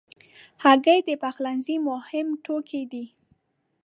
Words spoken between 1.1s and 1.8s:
پخلنځي